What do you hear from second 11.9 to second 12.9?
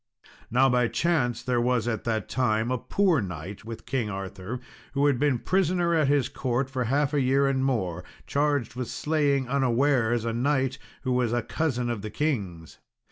of the king's.